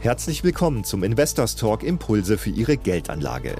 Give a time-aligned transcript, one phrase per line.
[0.00, 3.54] Herzlich willkommen zum Investors Talk Impulse für Ihre Geldanlage.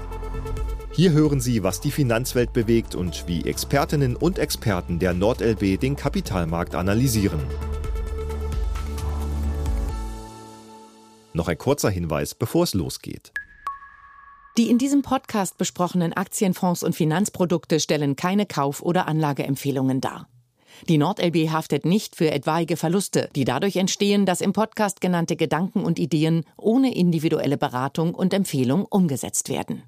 [0.91, 5.97] Hier hören Sie, was die Finanzwelt bewegt und wie Expertinnen und Experten der NordLB den
[5.97, 7.41] Kapitalmarkt analysieren.
[11.35, 13.35] Noch ein kurzer Hinweis, bevor es losgeht.
[14.57, 20.27] Die in diesem Podcast besprochenen Aktienfonds und Finanzprodukte stellen keine Kauf- oder Anlageempfehlungen dar.
[20.89, 25.85] Die NordLB haftet nicht für etwaige Verluste, die dadurch entstehen, dass im Podcast genannte Gedanken
[25.85, 29.83] und Ideen ohne individuelle Beratung und Empfehlung umgesetzt werden.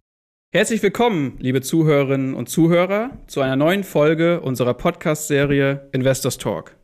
[0.53, 6.77] Herzlich willkommen, liebe Zuhörerinnen und Zuhörer, zu einer neuen Folge unserer Podcast-Serie Investors Talk.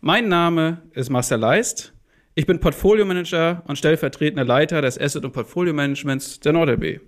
[0.00, 1.92] Mein Name ist Marcel Leist.
[2.34, 7.00] Ich bin Portfolio-Manager und stellvertretender Leiter des Asset- und Portfolio-Managements der NordLB.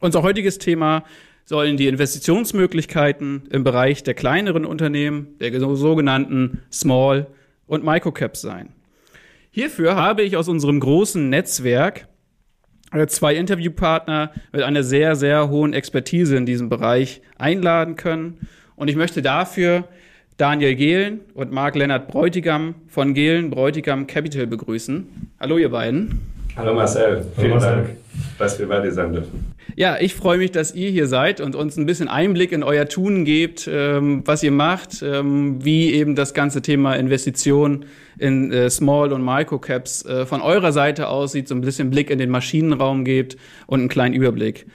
[0.00, 1.04] Unser heutiges Thema
[1.44, 7.26] sollen die Investitionsmöglichkeiten im Bereich der kleineren Unternehmen, der sogenannten Small-
[7.66, 8.70] und Microcaps sein.
[9.50, 12.06] Hierfür habe ich aus unserem großen Netzwerk
[12.92, 18.48] äh, zwei Interviewpartner mit einer sehr, sehr hohen Expertise in diesem Bereich einladen können.
[18.76, 19.84] Und ich möchte dafür
[20.36, 25.32] Daniel Gehlen und Marc-Lennart Bräutigam von Gehlen Bräutigam Capital begrüßen.
[25.38, 26.20] Hallo, ihr beiden.
[26.56, 27.74] Hallo Marcel, vielen Hallo Marcel.
[27.74, 27.88] Dank,
[28.38, 29.52] dass wir bei dir sein dürfen.
[29.76, 32.86] Ja, ich freue mich, dass ihr hier seid und uns ein bisschen Einblick in euer
[32.88, 37.84] Tun gebt, ähm, was ihr macht, ähm, wie eben das ganze Thema Investition
[38.18, 42.18] in äh, Small- und Microcaps äh, von eurer Seite aussieht, so ein bisschen Blick in
[42.18, 44.66] den Maschinenraum gebt und einen kleinen Überblick.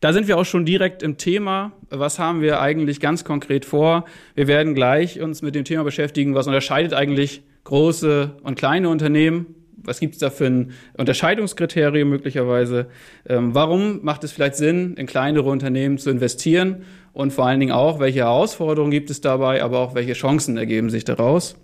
[0.00, 1.72] Da sind wir auch schon direkt im Thema.
[1.90, 4.06] Was haben wir eigentlich ganz konkret vor?
[4.34, 9.59] Wir werden gleich uns mit dem Thema beschäftigen, was unterscheidet eigentlich große und kleine Unternehmen
[9.84, 12.86] was gibt es da für ein Unterscheidungskriterium möglicherweise?
[13.28, 16.82] Ähm, warum macht es vielleicht Sinn, in kleinere Unternehmen zu investieren?
[17.12, 20.90] Und vor allen Dingen auch, welche Herausforderungen gibt es dabei, aber auch welche Chancen ergeben
[20.90, 21.56] sich daraus?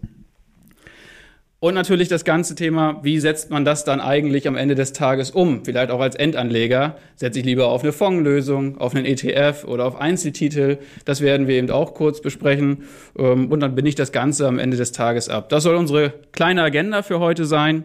[1.58, 5.30] Und natürlich das ganze Thema, wie setzt man das dann eigentlich am Ende des Tages
[5.30, 5.64] um?
[5.64, 6.96] Vielleicht auch als Endanleger.
[7.14, 10.78] Setze ich lieber auf eine Fondslösung, auf einen ETF oder auf Einzeltitel?
[11.06, 12.84] Das werden wir eben auch kurz besprechen.
[13.18, 15.48] Ähm, und dann bin ich das Ganze am Ende des Tages ab.
[15.48, 17.84] Das soll unsere kleine Agenda für heute sein.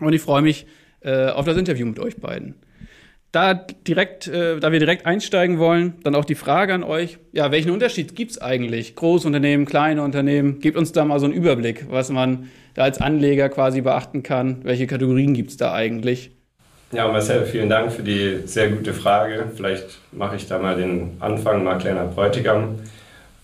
[0.00, 0.66] Und ich freue mich
[1.00, 2.54] äh, auf das Interview mit euch beiden.
[3.32, 7.52] Da, direkt, äh, da wir direkt einsteigen wollen, dann auch die Frage an euch, ja,
[7.52, 8.96] welchen Unterschied gibt es eigentlich?
[8.96, 10.58] Großunternehmen, kleine Unternehmen?
[10.58, 14.64] Gebt uns da mal so einen Überblick, was man da als Anleger quasi beachten kann.
[14.64, 16.32] Welche Kategorien gibt es da eigentlich?
[16.92, 19.46] Ja, Marcel, vielen Dank für die sehr gute Frage.
[19.54, 22.80] Vielleicht mache ich da mal den Anfang, mal kleiner Bräutigam.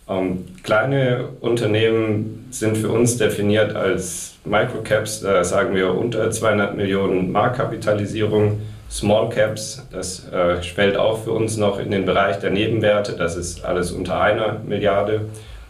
[0.09, 7.33] Ähm, kleine Unternehmen sind für uns definiert als Microcaps, da sagen wir unter 200 Millionen
[7.33, 8.61] Marktkapitalisierung.
[8.89, 13.37] Small Caps, das äh, fällt auch für uns noch in den Bereich der Nebenwerte, das
[13.37, 15.23] ist alles unter einer Milliarde.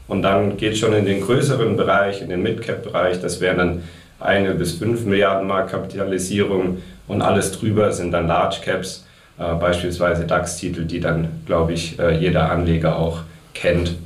[0.06, 3.82] Und dann geht es schon in den größeren Bereich, in den Mid-Cap-Bereich, das wären dann
[4.20, 9.06] eine bis fünf Milliarden Marktkapitalisierung und alles drüber sind dann Large Caps,
[9.38, 13.20] äh, beispielsweise DAX-Titel, die dann, glaube ich, äh, jeder Anleger auch
[13.54, 13.96] kennt.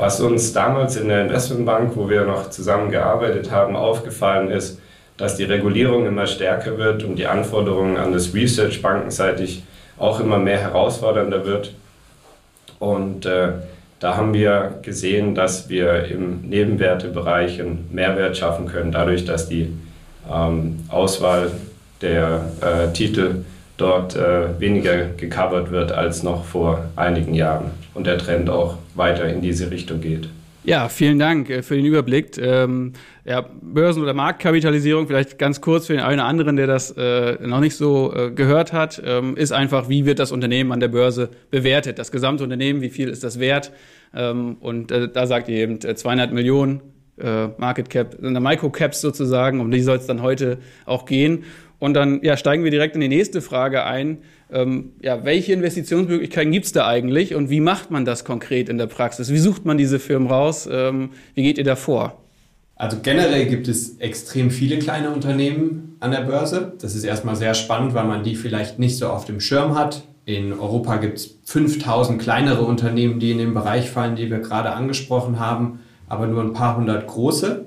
[0.00, 4.80] Was uns damals in der Investmentbank, wo wir noch zusammengearbeitet haben, aufgefallen ist,
[5.18, 9.62] dass die Regulierung immer stärker wird und die Anforderungen an das Research bankenseitig
[9.98, 11.74] auch immer mehr herausfordernder wird.
[12.78, 13.48] Und äh,
[13.98, 19.70] da haben wir gesehen, dass wir im Nebenwertebereich einen Mehrwert schaffen können, dadurch, dass die
[20.32, 21.50] ähm, Auswahl
[22.00, 23.44] der äh, Titel
[23.80, 29.28] dort äh, weniger gecovert wird als noch vor einigen Jahren und der Trend auch weiter
[29.28, 30.28] in diese Richtung geht.
[30.62, 32.36] Ja, vielen Dank äh, für den Überblick.
[32.36, 32.92] Ähm,
[33.24, 37.38] ja, Börsen- oder Marktkapitalisierung, vielleicht ganz kurz für den einen oder anderen, der das äh,
[37.46, 40.88] noch nicht so äh, gehört hat, ähm, ist einfach, wie wird das Unternehmen an der
[40.88, 41.98] Börse bewertet?
[41.98, 43.72] Das gesamte Unternehmen, wie viel ist das wert?
[44.14, 46.82] Ähm, und äh, da sagt ihr eben 200 äh, Millionen
[47.22, 51.44] äh, Market Cap, Microcaps sozusagen, um die soll es dann heute auch gehen.
[51.78, 54.18] Und dann ja, steigen wir direkt in die nächste Frage ein.
[54.52, 58.78] Ähm, ja, welche Investitionsmöglichkeiten gibt es da eigentlich und wie macht man das konkret in
[58.78, 59.30] der Praxis?
[59.30, 60.68] Wie sucht man diese Firmen raus?
[60.70, 62.20] Ähm, wie geht ihr da vor?
[62.76, 66.72] Also generell gibt es extrem viele kleine Unternehmen an der Börse.
[66.80, 70.02] Das ist erstmal sehr spannend, weil man die vielleicht nicht so auf dem Schirm hat.
[70.24, 74.72] In Europa gibt es 5000 kleinere Unternehmen, die in den Bereich fallen, die wir gerade
[74.72, 77.64] angesprochen haben, aber nur ein paar hundert große.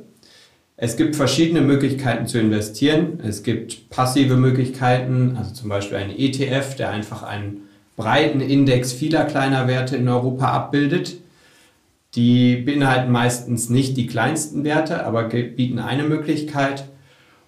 [0.76, 3.20] Es gibt verschiedene Möglichkeiten zu investieren.
[3.24, 7.62] Es gibt passive Möglichkeiten, also zum Beispiel ein ETF, der einfach einen
[7.96, 11.18] breiten Index vieler kleiner Werte in Europa abbildet.
[12.16, 16.86] Die beinhalten meistens nicht die kleinsten Werte, aber bieten eine Möglichkeit.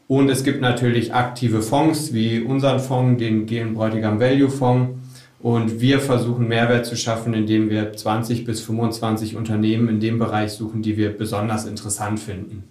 [0.07, 5.04] Und es gibt natürlich aktive Fonds wie unseren Fonds, den Gehlenbräutigam Value Fonds.
[5.39, 10.53] Und wir versuchen Mehrwert zu schaffen, indem wir 20 bis 25 Unternehmen in dem Bereich
[10.53, 12.63] suchen, die wir besonders interessant finden.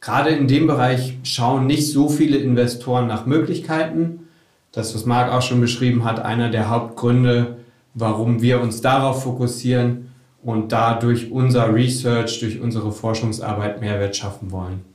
[0.00, 4.28] gerade in dem Bereich schauen nicht so viele Investoren nach Möglichkeiten.
[4.70, 7.56] Das, was Marc auch schon beschrieben hat, einer der Hauptgründe,
[7.94, 10.10] warum wir uns darauf fokussieren
[10.42, 14.93] und dadurch unser Research, durch unsere Forschungsarbeit Mehrwert schaffen wollen.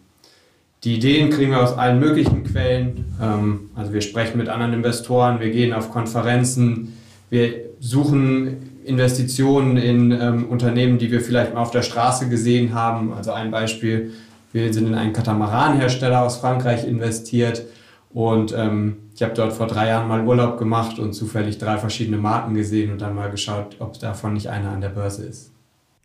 [0.83, 3.13] Die Ideen kriegen wir aus allen möglichen Quellen.
[3.21, 6.97] Ähm, also wir sprechen mit anderen Investoren, wir gehen auf Konferenzen,
[7.29, 13.13] wir suchen Investitionen in ähm, Unternehmen, die wir vielleicht mal auf der Straße gesehen haben.
[13.13, 14.13] Also ein Beispiel,
[14.53, 17.63] wir sind in einen Katamaranhersteller aus Frankreich investiert
[18.11, 22.17] und ähm, ich habe dort vor drei Jahren mal Urlaub gemacht und zufällig drei verschiedene
[22.17, 25.51] Marken gesehen und dann mal geschaut, ob davon nicht einer an der Börse ist.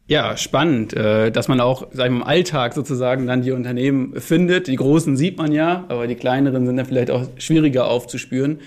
[0.07, 4.21] Ja, spannend, äh, dass man auch sag ich mal, im Alltag sozusagen dann die Unternehmen
[4.21, 4.67] findet.
[4.67, 8.61] Die großen sieht man ja, aber die kleineren sind dann vielleicht auch schwieriger aufzuspüren.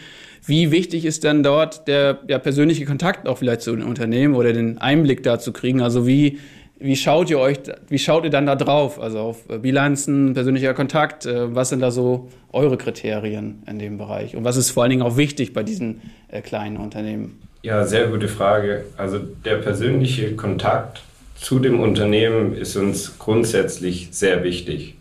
[0.46, 4.52] Wie wichtig ist dann dort der, der persönliche Kontakt auch vielleicht zu den Unternehmen oder
[4.52, 5.82] den Einblick da zu kriegen?
[5.82, 6.40] Also wie,
[6.80, 7.58] wie schaut ihr euch,
[7.88, 9.00] wie schaut ihr dann da drauf?
[9.00, 14.36] Also auf Bilanzen, persönlicher Kontakt, äh, was sind da so eure Kriterien in dem Bereich?
[14.36, 17.40] Und was ist vor allen Dingen auch wichtig bei diesen äh, kleinen Unternehmen?
[17.62, 18.86] Ja, sehr gute Frage.
[18.98, 21.04] Also der persönliche Kontakt
[21.38, 24.96] zu dem Unternehmen ist uns grundsätzlich sehr wichtig.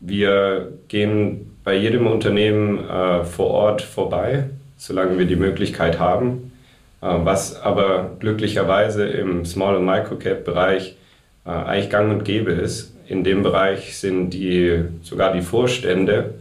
[0.00, 4.44] Wir gehen bei jedem Unternehmen äh, vor Ort vorbei,
[4.76, 6.52] solange wir die Möglichkeit haben.
[7.00, 10.96] Äh, was aber glücklicherweise im Small- und Microcap-Bereich
[11.44, 12.94] äh, eigentlich gang und gäbe ist.
[13.06, 16.34] In dem Bereich sind die, sogar die Vorstände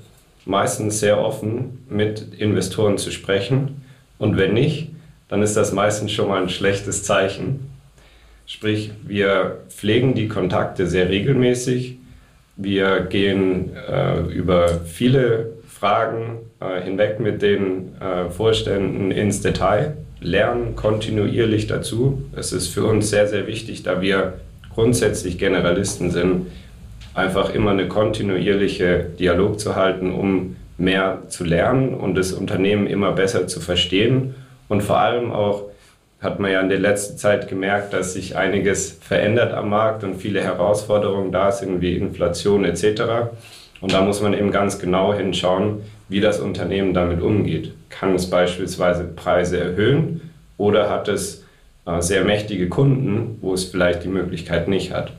[0.46, 3.84] meistens sehr offen, mit Investoren zu sprechen.
[4.18, 4.90] Und wenn nicht,
[5.28, 7.71] dann ist das meistens schon mal ein schlechtes Zeichen.
[8.54, 11.98] Sprich, wir pflegen die Kontakte sehr regelmäßig.
[12.58, 20.76] Wir gehen äh, über viele Fragen äh, hinweg mit den äh, Vorständen ins Detail, lernen
[20.76, 22.24] kontinuierlich dazu.
[22.36, 24.34] Es ist für uns sehr, sehr wichtig, da wir
[24.74, 26.48] grundsätzlich Generalisten sind,
[27.14, 33.14] einfach immer eine kontinuierliche Dialog zu halten, um mehr zu lernen und das Unternehmen immer
[33.14, 34.36] besser zu verstehen
[34.68, 35.71] und vor allem auch
[36.22, 40.16] hat man ja in der letzten Zeit gemerkt, dass sich einiges verändert am Markt und
[40.16, 43.34] viele Herausforderungen da sind, wie Inflation etc.
[43.82, 47.74] Und da muss man eben ganz genau hinschauen, wie das Unternehmen damit umgeht.
[47.90, 50.22] Kann es beispielsweise Preise erhöhen
[50.58, 51.44] oder hat es
[51.88, 55.12] äh, sehr mächtige Kunden, wo es vielleicht die Möglichkeit nicht hat?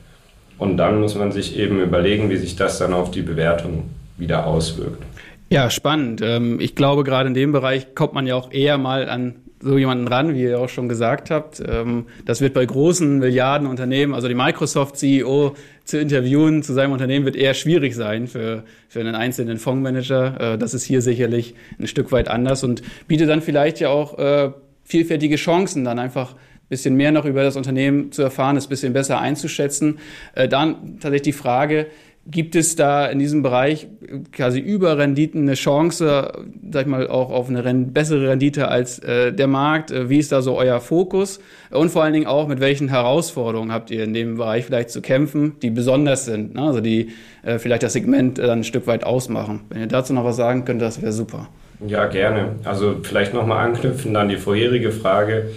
[0.57, 4.47] Und dann muss man sich eben überlegen, wie sich das dann auf die Bewertung wieder
[4.47, 5.03] auswirkt.
[5.49, 6.21] Ja, spannend.
[6.23, 9.77] Ähm, ich glaube, gerade in dem Bereich kommt man ja auch eher mal an so
[9.77, 11.63] jemanden ran, wie ihr auch schon gesagt habt.
[11.65, 15.55] Ähm, das wird bei großen Milliardenunternehmen, also die Microsoft-CEO
[15.85, 20.53] zu interviewen zu seinem Unternehmen, wird eher schwierig sein für, für einen einzelnen Fondsmanager.
[20.53, 24.17] Äh, das ist hier sicherlich ein Stück weit anders und bietet dann vielleicht ja auch
[24.19, 24.51] äh,
[24.83, 26.35] vielfältige Chancen, dann einfach
[26.69, 29.99] bisschen mehr noch über das Unternehmen zu erfahren, es bisschen besser einzuschätzen.
[30.33, 31.87] Äh, dann tatsächlich die Frage,
[32.25, 33.87] Gibt es da in diesem Bereich
[34.31, 36.31] quasi über Renditen eine Chance,
[36.71, 39.91] sag ich mal, auch auf eine bessere Rendite als äh, der Markt?
[39.91, 41.41] Äh, wie ist da so euer Fokus?
[41.69, 45.01] Und vor allen Dingen auch, mit welchen Herausforderungen habt ihr in dem Bereich vielleicht zu
[45.01, 46.61] kämpfen, die besonders sind, ne?
[46.61, 47.09] also die
[47.43, 49.61] äh, vielleicht das Segment dann ein Stück weit ausmachen?
[49.69, 51.49] Wenn ihr dazu noch was sagen könnt, das wäre super.
[51.85, 52.55] Ja, gerne.
[52.63, 55.49] Also vielleicht nochmal anknüpfen an die vorherige Frage.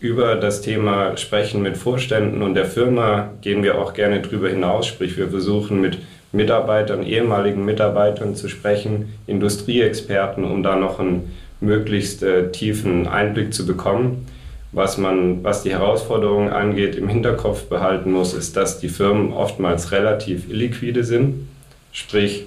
[0.00, 4.86] Über das Thema Sprechen mit Vorständen und der Firma gehen wir auch gerne drüber hinaus.
[4.86, 5.98] Sprich, wir versuchen mit
[6.30, 13.66] Mitarbeitern, ehemaligen Mitarbeitern zu sprechen, Industrieexperten, um da noch einen möglichst äh, tiefen Einblick zu
[13.66, 14.26] bekommen.
[14.70, 19.90] Was man, was die Herausforderungen angeht, im Hinterkopf behalten muss, ist, dass die Firmen oftmals
[19.90, 21.48] relativ illiquide sind.
[21.90, 22.44] Sprich,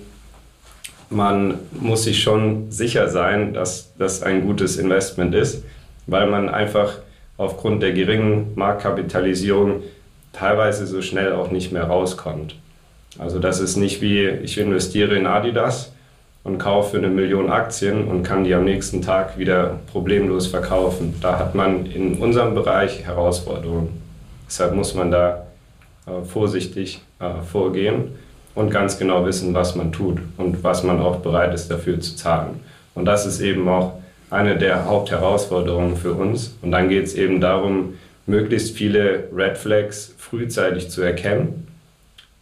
[1.10, 5.66] man muss sich schon sicher sein, dass das ein gutes Investment ist,
[6.08, 7.00] weil man einfach
[7.42, 9.82] aufgrund der geringen Marktkapitalisierung
[10.32, 12.56] teilweise so schnell auch nicht mehr rauskommt.
[13.18, 15.92] Also das ist nicht wie, ich investiere in Adidas
[16.44, 21.16] und kaufe eine Million Aktien und kann die am nächsten Tag wieder problemlos verkaufen.
[21.20, 23.90] Da hat man in unserem Bereich Herausforderungen.
[24.48, 25.48] Deshalb muss man da
[26.06, 28.12] äh, vorsichtig äh, vorgehen
[28.54, 32.16] und ganz genau wissen, was man tut und was man auch bereit ist dafür zu
[32.16, 32.60] zahlen.
[32.94, 34.01] Und das ist eben auch
[34.32, 36.58] eine der Hauptherausforderungen für uns.
[36.62, 37.96] Und dann geht es eben darum,
[38.26, 41.68] möglichst viele Red Flags frühzeitig zu erkennen.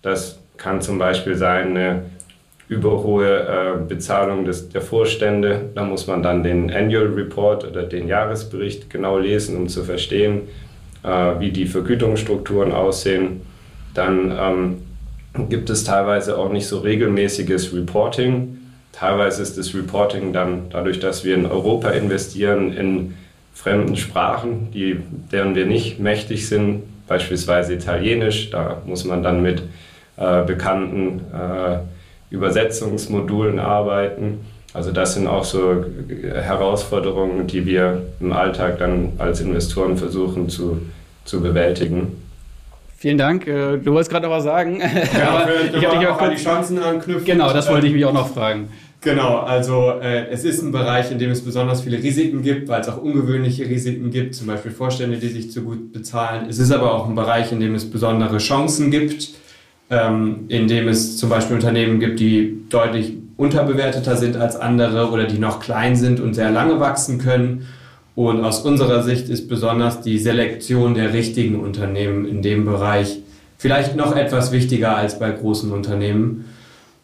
[0.01, 2.03] Das kann zum Beispiel sein eine
[2.67, 5.69] überhohe äh, Bezahlung des, der Vorstände.
[5.73, 10.41] Da muss man dann den Annual Report oder den Jahresbericht genau lesen, um zu verstehen,
[11.03, 13.41] äh, wie die Vergütungsstrukturen aussehen.
[13.95, 18.58] Dann ähm, gibt es teilweise auch nicht so regelmäßiges Reporting.
[18.91, 23.13] Teilweise ist das Reporting dann dadurch, dass wir in Europa investieren, in
[23.53, 24.99] fremden Sprachen, die,
[25.31, 28.49] deren wir nicht mächtig sind, beispielsweise Italienisch.
[28.51, 29.63] Da muss man dann mit
[30.17, 31.79] äh, bekannten äh,
[32.33, 34.45] Übersetzungsmodulen arbeiten.
[34.73, 35.83] Also das sind auch so
[36.21, 40.81] Herausforderungen, die wir im Alltag dann als Investoren versuchen zu,
[41.25, 42.21] zu bewältigen.
[42.99, 43.47] Vielen Dank.
[43.47, 44.81] Äh, du wolltest gerade noch was sagen.
[44.81, 47.23] Ja, Aber ich habe dich auch an die Chancen anknüpfen.
[47.23, 48.67] Genau, das wollte ich mich auch noch fragen.
[48.99, 52.81] Genau, also äh, es ist ein Bereich, in dem es besonders viele Risiken gibt, weil
[52.81, 56.47] es auch ungewöhnliche Risiken gibt, zum Beispiel Vorstände, die sich zu gut bezahlen.
[56.49, 59.29] Es ist aber auch ein Bereich, in dem es besondere Chancen gibt,
[59.89, 65.23] ähm, in dem es zum Beispiel Unternehmen gibt, die deutlich unterbewerteter sind als andere oder
[65.23, 67.65] die noch klein sind und sehr lange wachsen können.
[68.19, 73.19] Und aus unserer Sicht ist besonders die Selektion der richtigen Unternehmen in dem Bereich
[73.57, 76.43] vielleicht noch etwas wichtiger als bei großen Unternehmen.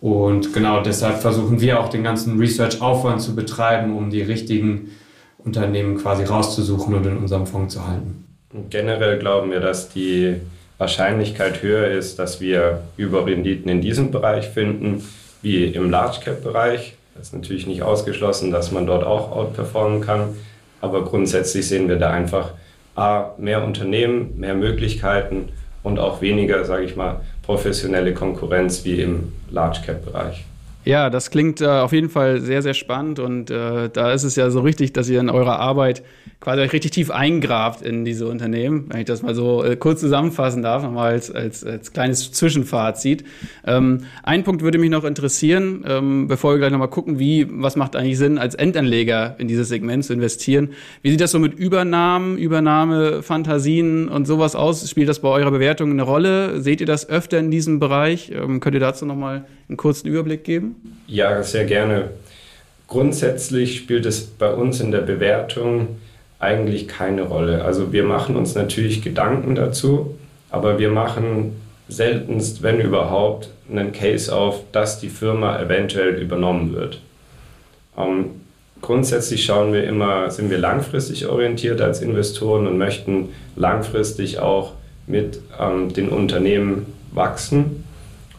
[0.02, 4.90] Und genau deshalb versuchen wir auch den ganzen Research-Aufwand zu betreiben, um die richtigen
[5.38, 8.26] Unternehmen quasi rauszusuchen und in unserem Fonds zu halten.
[8.70, 10.36] Generell glauben wir, dass die
[10.80, 15.02] Wahrscheinlichkeit höher ist, dass wir Überrenditen in diesem Bereich finden,
[15.42, 16.96] wie im Large Cap Bereich.
[17.18, 20.36] Es ist natürlich nicht ausgeschlossen, dass man dort auch outperformen kann.
[20.86, 22.52] Aber grundsätzlich sehen wir da einfach
[22.96, 25.50] A, mehr Unternehmen, mehr Möglichkeiten
[25.82, 30.46] und auch weniger, sage ich mal, professionelle Konkurrenz wie im Large Cap Bereich.
[30.86, 34.36] Ja, das klingt äh, auf jeden Fall sehr, sehr spannend und äh, da ist es
[34.36, 36.04] ja so richtig, dass ihr in eurer Arbeit
[36.40, 40.00] quasi euch richtig tief eingrabt in diese Unternehmen, wenn ich das mal so äh, kurz
[40.00, 43.24] zusammenfassen darf, nochmal als, als, als kleines Zwischenfazit.
[43.66, 47.76] Ähm, ein Punkt würde mich noch interessieren, ähm, bevor wir gleich nochmal gucken, wie, was
[47.76, 50.70] macht eigentlich Sinn, als Endanleger in dieses Segment zu investieren.
[51.02, 54.88] Wie sieht das so mit Übernahmen, Übernahmefantasien und sowas aus?
[54.88, 56.62] Spielt das bei eurer Bewertung eine Rolle?
[56.62, 58.32] Seht ihr das öfter in diesem Bereich?
[58.32, 60.76] Ähm, könnt ihr dazu nochmal einen kurzen Überblick geben?
[61.08, 62.10] Ja, sehr gerne.
[62.88, 65.88] Grundsätzlich spielt es bei uns in der Bewertung
[66.40, 67.64] eigentlich keine Rolle.
[67.64, 70.16] Also wir machen uns natürlich Gedanken dazu,
[70.52, 71.54] aber wir machen
[71.88, 77.02] seltenst, wenn überhaupt, einen Case auf, dass die Firma eventuell übernommen wird.
[77.98, 78.26] Ähm,
[78.82, 84.74] grundsätzlich schauen wir immer, sind wir langfristig orientiert als Investoren und möchten langfristig auch
[85.08, 87.84] mit ähm, den Unternehmen wachsen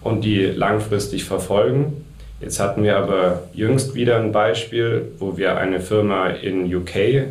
[0.07, 2.05] und die langfristig verfolgen.
[2.41, 7.27] Jetzt hatten wir aber jüngst wieder ein Beispiel, wo wir eine Firma in UK äh,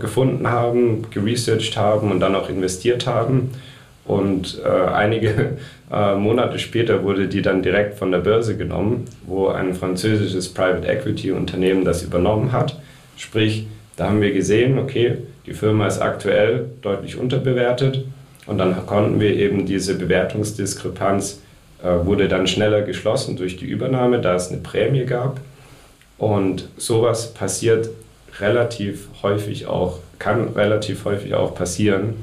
[0.00, 3.52] gefunden haben, geresearched haben und dann auch investiert haben.
[4.04, 5.58] Und äh, einige
[5.92, 10.88] äh, Monate später wurde die dann direkt von der Börse genommen, wo ein französisches Private
[10.88, 12.80] Equity Unternehmen das übernommen hat.
[13.16, 13.66] Sprich,
[13.96, 18.04] da haben wir gesehen, okay, die Firma ist aktuell deutlich unterbewertet
[18.46, 21.40] und dann konnten wir eben diese Bewertungsdiskrepanz
[21.82, 25.40] wurde dann schneller geschlossen durch die Übernahme, da es eine Prämie gab.
[26.18, 27.90] Und sowas passiert
[28.40, 32.14] relativ häufig auch, kann relativ häufig auch passieren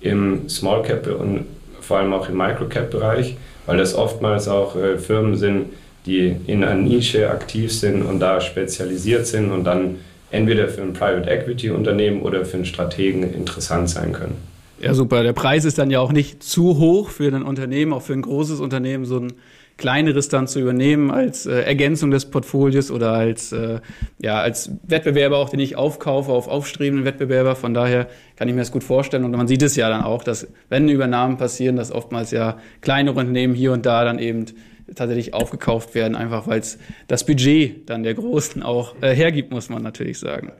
[0.00, 1.46] im Small Cap und
[1.80, 5.66] vor allem auch im Micro Cap Bereich, weil das oftmals auch äh, Firmen sind,
[6.06, 10.92] die in einer Nische aktiv sind und da spezialisiert sind und dann entweder für ein
[10.92, 14.53] Private Equity Unternehmen oder für einen Strategen interessant sein können.
[14.80, 15.22] Ja, super.
[15.22, 18.22] Der Preis ist dann ja auch nicht zu hoch für ein Unternehmen, auch für ein
[18.22, 19.32] großes Unternehmen, so ein
[19.76, 23.80] kleineres dann zu übernehmen als äh, Ergänzung des Portfolios oder als, äh,
[24.20, 27.56] ja, als Wettbewerber auch, den ich aufkaufe auf aufstrebenden Wettbewerber.
[27.56, 29.24] Von daher kann ich mir das gut vorstellen.
[29.24, 33.18] Und man sieht es ja dann auch, dass wenn Übernahmen passieren, dass oftmals ja kleinere
[33.18, 34.46] Unternehmen hier und da dann eben
[34.94, 36.78] tatsächlich aufgekauft werden, einfach weil es
[37.08, 40.52] das Budget dann der Großen auch äh, hergibt, muss man natürlich sagen.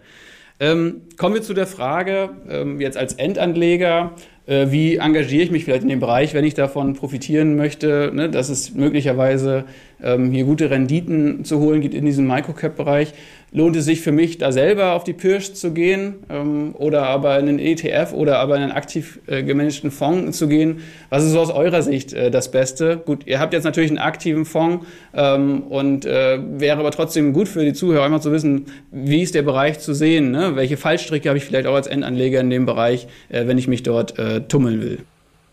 [0.61, 4.13] Ähm, kommen wir zu der Frage, ähm, jetzt als Endanleger,
[4.47, 8.29] äh, wie engagiere ich mich vielleicht in dem Bereich, wenn ich davon profitieren möchte, ne,
[8.29, 9.65] dass es möglicherweise
[10.03, 13.13] ähm, hier gute Renditen zu holen gibt in diesem Microcap-Bereich.
[13.57, 17.39] Lohnt es sich für mich, da selber auf die Pirsch zu gehen ähm, oder aber
[17.39, 20.81] in einen ETF oder aber in einen aktiv äh, gemanagten Fonds zu gehen?
[21.09, 22.97] Was ist so aus eurer Sicht äh, das Beste?
[22.97, 24.85] Gut, ihr habt jetzt natürlich einen aktiven Fonds
[25.15, 29.37] ähm, und äh, wäre aber trotzdem gut für die Zuhörer einmal zu wissen, wie ist
[29.37, 30.33] der Bereich zu sehen?
[30.33, 30.57] Ne?
[30.57, 33.85] Welche Fallstricke habe ich vielleicht auch als Endanleger in dem Bereich, äh, wenn ich mich
[33.85, 34.99] dort äh, tummeln will?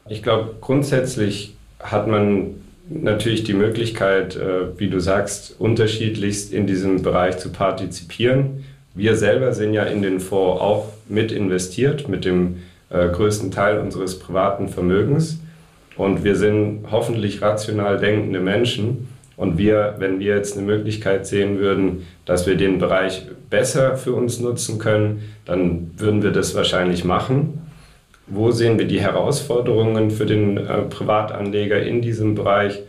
[0.09, 2.55] Ich glaube, grundsätzlich hat man
[2.89, 8.65] natürlich die Möglichkeit, äh, wie du sagst, unterschiedlichst in diesem Bereich zu partizipieren.
[8.93, 12.57] Wir selber sind ja in den Fonds auch mit investiert, mit dem
[12.89, 15.39] äh, größten Teil unseres privaten Vermögens.
[15.95, 19.07] Und wir sind hoffentlich rational denkende Menschen.
[19.37, 24.13] Und wir, wenn wir jetzt eine Möglichkeit sehen würden, dass wir den Bereich besser für
[24.13, 27.61] uns nutzen können, dann würden wir das wahrscheinlich machen.
[28.33, 32.79] Wo sehen wir die Herausforderungen für den äh, Privatanleger in diesem Bereich?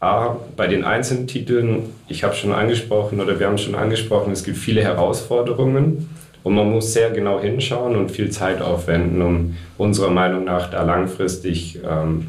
[0.00, 4.44] A, bei den einzelnen Titeln, ich habe schon angesprochen oder wir haben schon angesprochen, es
[4.44, 6.10] gibt viele Herausforderungen
[6.42, 10.82] und man muss sehr genau hinschauen und viel Zeit aufwenden, um unserer Meinung nach da
[10.82, 12.26] langfristig ähm,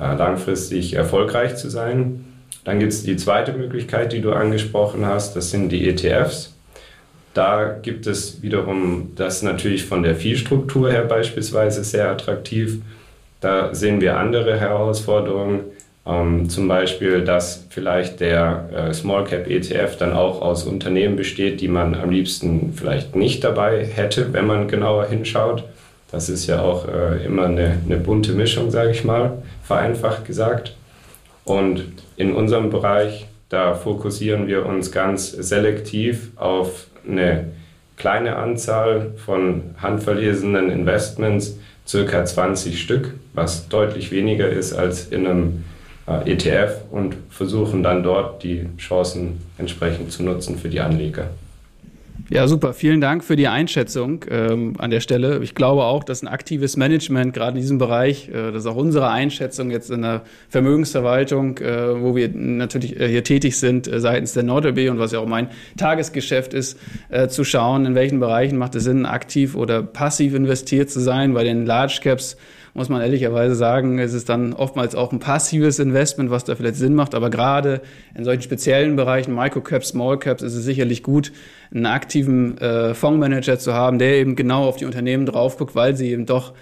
[0.00, 2.24] äh, langfristig erfolgreich zu sein.
[2.64, 6.54] Dann gibt es die zweite Möglichkeit, die du angesprochen hast, das sind die ETFs.
[7.34, 12.80] Da gibt es wiederum das natürlich von der Viehstruktur her beispielsweise sehr attraktiv.
[13.40, 15.60] Da sehen wir andere Herausforderungen,
[16.08, 21.60] ähm, zum Beispiel, dass vielleicht der äh, Small Cap ETF dann auch aus Unternehmen besteht,
[21.60, 25.64] die man am liebsten vielleicht nicht dabei hätte, wenn man genauer hinschaut.
[26.10, 30.74] Das ist ja auch äh, immer eine, eine bunte Mischung, sage ich mal, vereinfacht gesagt.
[31.44, 31.84] Und
[32.16, 37.52] in unserem Bereich, da fokussieren wir uns ganz selektiv auf eine
[37.96, 45.64] kleine Anzahl von handverlesenen Investments, circa 20 Stück, was deutlich weniger ist als in einem
[46.06, 51.30] äh, ETF und versuchen dann dort die Chancen entsprechend zu nutzen für die Anleger.
[52.30, 52.74] Ja, super.
[52.74, 55.42] Vielen Dank für die Einschätzung ähm, an der Stelle.
[55.42, 58.76] Ich glaube auch, dass ein aktives Management gerade in diesem Bereich, äh, das ist auch
[58.76, 63.98] unsere Einschätzung jetzt in der Vermögensverwaltung, äh, wo wir natürlich äh, hier tätig sind äh,
[63.98, 68.20] seitens der NordLB und was ja auch mein Tagesgeschäft ist, äh, zu schauen, in welchen
[68.20, 71.32] Bereichen macht es Sinn, aktiv oder passiv investiert zu sein.
[71.32, 72.36] Bei den Large Caps
[72.78, 76.76] muss man ehrlicherweise sagen, es ist dann oftmals auch ein passives Investment, was da vielleicht
[76.76, 77.16] Sinn macht.
[77.16, 77.82] Aber gerade
[78.14, 81.32] in solchen speziellen Bereichen, Microcaps, Smallcaps, ist es sicherlich gut,
[81.74, 85.96] einen aktiven äh, Fondsmanager zu haben, der eben genau auf die Unternehmen drauf guckt, weil
[85.96, 86.54] sie eben doch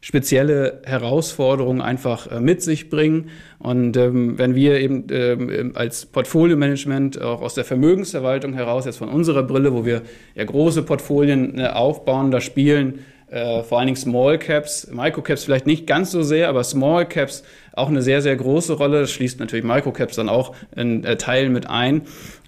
[0.00, 3.30] spezielle Herausforderungen einfach äh, mit sich bringen.
[3.58, 9.08] Und ähm, wenn wir eben ähm, als Portfolio-Management auch aus der Vermögensverwaltung heraus, jetzt von
[9.08, 10.02] unserer Brille, wo wir
[10.36, 13.00] ja große Portfolien äh, aufbauen, da spielen
[13.34, 17.04] äh, vor allen Dingen Small Caps, Micro Caps vielleicht nicht ganz so sehr, aber Small
[17.04, 19.00] Caps auch eine sehr, sehr große Rolle.
[19.00, 22.02] Das schließt natürlich Micro Caps dann auch in äh, Teilen mit ein.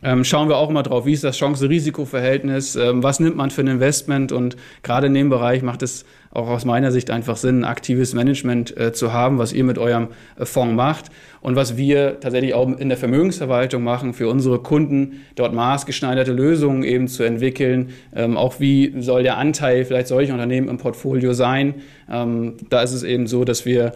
[0.05, 3.63] Ähm, schauen wir auch immer drauf, wie ist das Chance-Risiko-Verhältnis, ähm, was nimmt man für
[3.63, 6.05] ein Investment und gerade in dem Bereich macht es
[6.37, 10.09] auch aus meiner Sicht einfach Sinn, aktives Management äh, zu haben, was ihr mit eurem
[10.39, 11.07] äh, Fonds macht
[11.41, 16.83] und was wir tatsächlich auch in der Vermögensverwaltung machen, für unsere Kunden dort maßgeschneiderte Lösungen
[16.83, 17.91] eben zu entwickeln.
[18.15, 21.75] Ähm, auch wie soll der Anteil vielleicht solcher Unternehmen im Portfolio sein?
[22.11, 23.93] Ähm, da ist es eben so, dass wir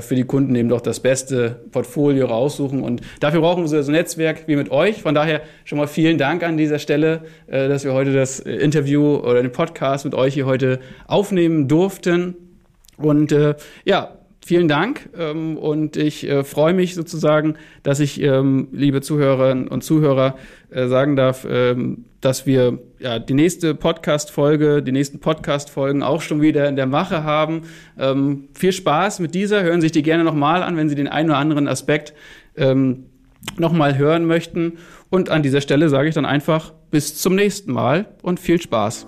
[0.00, 3.92] für die Kunden eben doch das beste Portfolio raussuchen und dafür brauchen wir so ein
[3.92, 5.02] Netzwerk wie mit euch.
[5.02, 9.16] Von daher schon mal vielen Dank an dieser Stelle, äh, dass wir heute das Interview
[9.16, 12.34] oder den Podcast mit euch hier heute aufnehmen durften.
[12.96, 18.68] Und äh, ja, vielen Dank ähm, und ich äh, freue mich sozusagen, dass ich, ähm,
[18.72, 20.36] liebe Zuhörerinnen und Zuhörer,
[20.70, 26.40] äh, sagen darf, ähm, dass wir ja, die nächste Podcast-Folge, die nächsten Podcast-Folgen auch schon
[26.42, 27.62] wieder in der Mache haben.
[27.98, 31.30] Ähm, viel Spaß mit dieser, hören sich die gerne nochmal an, wenn Sie den einen
[31.30, 32.14] oder anderen Aspekt
[32.56, 33.06] ähm,
[33.58, 34.74] nochmal hören möchten.
[35.10, 39.06] Und an dieser Stelle sage ich dann einfach bis zum nächsten Mal und viel Spaß.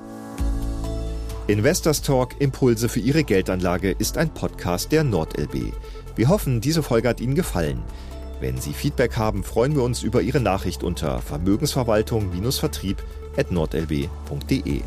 [1.49, 5.73] Investors Talk Impulse für Ihre Geldanlage ist ein Podcast der NordLB.
[6.17, 7.85] Wir hoffen, diese Folge hat Ihnen gefallen.
[8.41, 13.01] Wenn Sie Feedback haben, freuen wir uns über Ihre Nachricht unter Vermögensverwaltung-vertrieb
[13.37, 14.81] at nordlb.de.